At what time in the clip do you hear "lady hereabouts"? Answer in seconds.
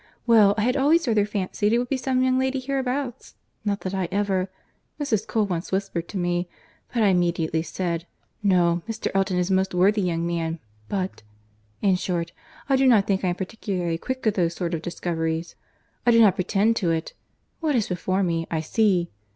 2.39-3.35